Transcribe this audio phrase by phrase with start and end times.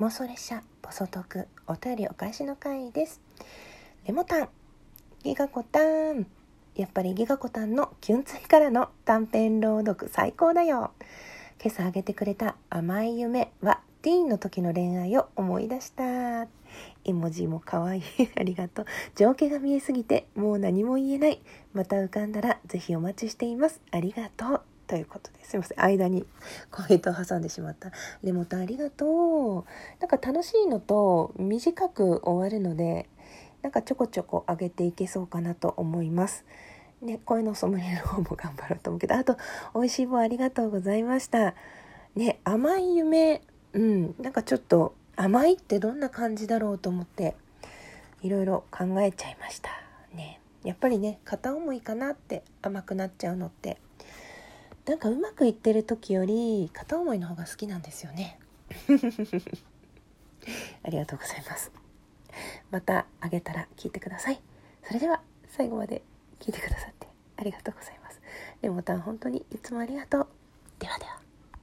[0.00, 3.20] 妄想列車ボソトクお便りお返しの回です。
[4.06, 4.48] レモタン
[5.22, 6.26] ギガコタン。
[6.74, 10.92] やっぱりギガコタンのキュンツイからの短編朗読最高だよ。
[11.62, 16.48] 今朝あげてくれた甘い夢はティーンの時の恋愛を思い出した。
[17.04, 18.02] 絵文字も可愛い。
[18.40, 18.86] ありがとう。
[19.16, 21.42] 情景が見えすぎてもう何も言えない。
[21.74, 23.82] また浮かんだらぜひお待ちしています。
[23.90, 24.62] ありがとう。
[24.90, 25.54] ということです。
[25.54, 25.80] いません。
[25.80, 26.26] 間に。
[26.72, 27.92] コメントを挟んでしまった。
[28.24, 29.06] レモタンありがと
[29.60, 29.64] う。
[30.00, 33.08] なんか楽しいのと短く終わるので
[33.62, 36.44] なんかちょこちょこ上げていけそうかなと思います。
[37.02, 39.14] ね、声のソムリエの方も頑張ろうと思うけど。
[39.14, 39.36] あと
[39.76, 41.54] 美味しい棒ありがとうございました。
[42.16, 43.42] ね甘い夢。
[43.74, 44.16] うん。
[44.18, 47.36] なんかちょっと甘いってどんな感じだろうと思って
[48.22, 49.70] いろいろ考えちゃいました。
[50.16, 50.40] ね。
[50.64, 53.78] やっぱりね片思いかなって甘くなっちゃうのって。
[54.86, 58.38] なんかうまくいってる時より片思いの方が好きなんですよね。
[60.82, 61.70] ありがとうございます。
[62.70, 64.40] またあげたら聞いてください。
[64.84, 66.02] それでは最後まで
[66.38, 68.20] 聞いてくださってありがとうございます。
[68.62, 70.26] レモタン本当にいつもありがとう。
[70.78, 71.19] ではでは。